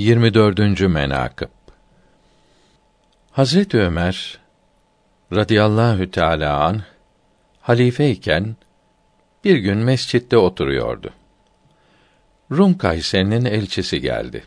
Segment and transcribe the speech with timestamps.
[0.00, 0.80] 24.
[0.80, 1.48] menakıb
[3.30, 4.38] Hazret Ömer
[5.32, 6.82] radıyallahu teala an
[7.60, 8.56] halifeyken
[9.44, 11.10] bir gün mescitte oturuyordu.
[12.50, 14.44] Rum Kayseri'nin elçisi geldi.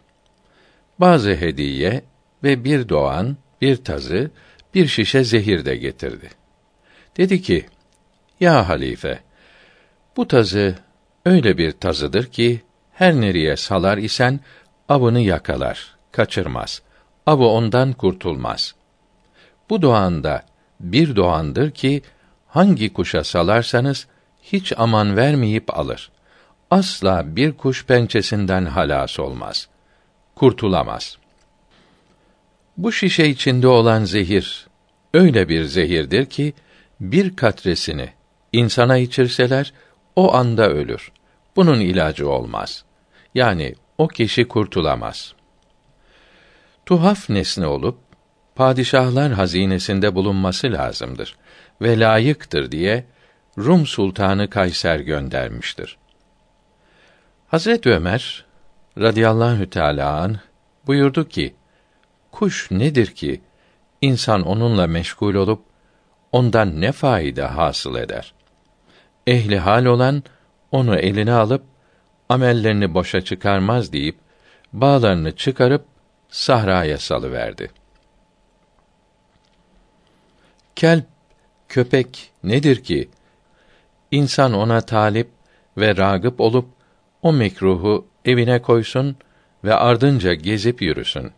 [0.99, 2.03] Bazı hediye
[2.43, 4.31] ve bir doğan, bir tazı,
[4.73, 6.29] bir şişe zehir de getirdi.
[7.17, 7.65] Dedi ki:
[8.39, 9.19] Ya halife,
[10.17, 10.75] bu tazı
[11.25, 12.61] öyle bir tazıdır ki
[12.93, 14.39] her nereye salar isen
[14.89, 16.81] avını yakalar, kaçırmaz.
[17.25, 18.75] Avı ondan kurtulmaz.
[19.69, 20.45] Bu doğanda
[20.79, 22.01] bir doğandır ki
[22.47, 24.07] hangi kuşa salarsanız
[24.43, 26.11] hiç aman vermeyip alır.
[26.71, 29.67] Asla bir kuş pençesinden halas olmaz.
[30.35, 31.17] Kurtulamaz.
[32.77, 34.67] Bu şişe içinde olan zehir
[35.13, 36.53] öyle bir zehirdir ki
[36.99, 38.09] bir katresini
[38.51, 39.73] insana içirseler
[40.15, 41.11] o anda ölür.
[41.55, 42.83] Bunun ilacı olmaz.
[43.35, 45.33] Yani o kişi kurtulamaz.
[46.85, 47.97] Tuhaf nesne olup
[48.55, 51.35] padişahlar hazinesinde bulunması lazımdır
[51.81, 53.05] ve layıktır diye
[53.57, 55.97] Rum sultanı Kayser göndermiştir.
[57.47, 58.45] Hazret Ömer
[58.97, 60.39] radıyallahu teala an
[60.87, 61.55] buyurdu ki:
[62.31, 63.41] Kuş nedir ki
[64.01, 65.63] insan onunla meşgul olup
[66.31, 68.33] ondan ne faide hasıl eder?
[69.27, 70.23] Ehli hal olan
[70.71, 71.63] onu eline alıp
[72.29, 74.15] amellerini boşa çıkarmaz deyip
[74.73, 75.85] bağlarını çıkarıp
[76.29, 77.71] sahraya salıverdi.
[80.75, 81.05] Kelp,
[81.69, 83.09] köpek nedir ki?
[84.11, 85.29] İnsan ona talip
[85.77, 86.67] ve ragıp olup
[87.21, 89.15] o mekruhu evine koysun
[89.63, 91.31] ve ardınca gezip yürüsün.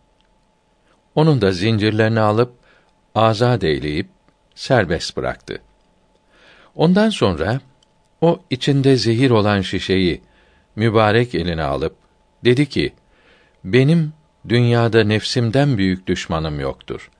[1.14, 2.52] Onun da zincirlerini alıp
[3.14, 4.08] azad eyleyip
[4.54, 5.62] serbest bıraktı.
[6.74, 7.60] Ondan sonra
[8.20, 10.22] o içinde zehir olan şişeyi
[10.76, 11.96] mübarek eline alıp
[12.44, 12.92] dedi ki:
[13.64, 14.12] Benim
[14.48, 17.10] dünyada nefsimden büyük düşmanım yoktur.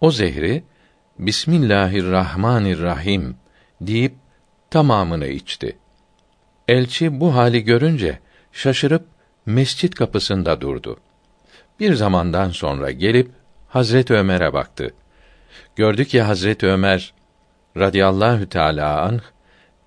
[0.00, 0.62] O zehri
[1.18, 3.36] Bismillahirrahmanirrahim
[3.80, 4.14] deyip
[4.70, 5.78] tamamını içti.
[6.68, 8.18] Elçi bu hali görünce
[8.52, 9.06] şaşırıp
[9.46, 10.96] mescit kapısında durdu.
[11.80, 13.30] Bir zamandan sonra gelip
[13.68, 14.94] Hazret Ömer'e baktı.
[15.76, 17.14] Gördü ki Hazret Ömer
[17.76, 19.22] radıyallahu teala anh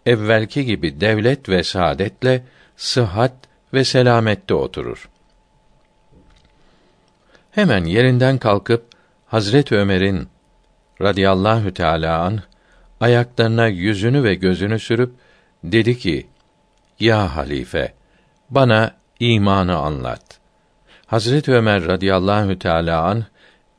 [0.05, 2.43] evvelki gibi devlet ve saadetle
[2.77, 3.33] sıhhat
[3.73, 5.09] ve selamette oturur.
[7.51, 8.85] Hemen yerinden kalkıp
[9.25, 10.27] Hazret Ömer'in
[11.01, 12.39] radıyallahu teala an
[12.99, 15.13] ayaklarına yüzünü ve gözünü sürüp
[15.63, 16.27] dedi ki:
[16.99, 17.93] Ya halife,
[18.49, 20.39] bana imanı anlat.
[21.05, 23.25] Hazret Ömer radıyallahu teala an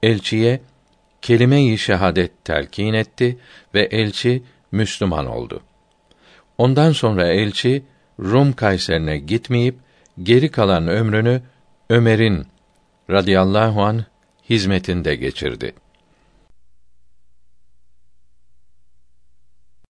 [0.02, 0.60] elçiye
[1.22, 3.38] kelime-i şehadet telkin etti
[3.74, 5.62] ve elçi Müslüman oldu.
[6.58, 7.84] Ondan sonra elçi
[8.20, 9.76] Rum Kayserine gitmeyip
[10.22, 11.42] geri kalan ömrünü
[11.90, 12.46] Ömer'in
[13.10, 14.04] radıyallahu an
[14.50, 15.72] hizmetinde geçirdi.